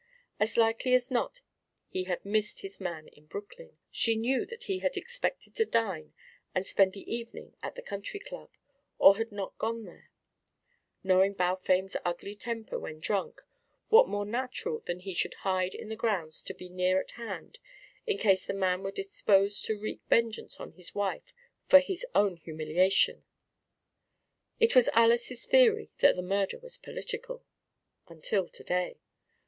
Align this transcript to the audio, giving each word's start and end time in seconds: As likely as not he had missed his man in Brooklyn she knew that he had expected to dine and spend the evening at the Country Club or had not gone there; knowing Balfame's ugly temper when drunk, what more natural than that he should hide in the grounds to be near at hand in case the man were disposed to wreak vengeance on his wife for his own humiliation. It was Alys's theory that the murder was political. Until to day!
As 0.39 0.57
likely 0.57 0.95
as 0.95 1.11
not 1.11 1.41
he 1.87 2.05
had 2.05 2.25
missed 2.25 2.61
his 2.61 2.79
man 2.79 3.07
in 3.09 3.27
Brooklyn 3.27 3.77
she 3.91 4.15
knew 4.15 4.47
that 4.47 4.63
he 4.63 4.79
had 4.79 4.97
expected 4.97 5.53
to 5.53 5.63
dine 5.63 6.15
and 6.55 6.65
spend 6.65 6.93
the 6.93 7.01
evening 7.07 7.55
at 7.61 7.75
the 7.75 7.83
Country 7.83 8.19
Club 8.19 8.49
or 8.97 9.17
had 9.17 9.31
not 9.31 9.59
gone 9.59 9.85
there; 9.85 10.09
knowing 11.03 11.33
Balfame's 11.33 11.95
ugly 12.03 12.33
temper 12.33 12.79
when 12.79 12.99
drunk, 12.99 13.41
what 13.89 14.07
more 14.09 14.25
natural 14.25 14.79
than 14.79 14.97
that 14.97 15.03
he 15.03 15.13
should 15.13 15.35
hide 15.45 15.75
in 15.75 15.89
the 15.89 15.95
grounds 15.95 16.41
to 16.45 16.55
be 16.55 16.67
near 16.67 16.99
at 16.99 17.11
hand 17.11 17.59
in 18.07 18.17
case 18.17 18.47
the 18.47 18.55
man 18.55 18.81
were 18.81 18.89
disposed 18.89 19.65
to 19.65 19.77
wreak 19.79 20.01
vengeance 20.09 20.59
on 20.59 20.71
his 20.71 20.95
wife 20.95 21.31
for 21.67 21.77
his 21.77 22.03
own 22.15 22.37
humiliation. 22.37 23.23
It 24.59 24.73
was 24.75 24.89
Alys's 24.93 25.45
theory 25.45 25.91
that 25.99 26.15
the 26.15 26.23
murder 26.23 26.57
was 26.57 26.79
political. 26.79 27.45
Until 28.07 28.49
to 28.49 28.63
day! 28.63 28.97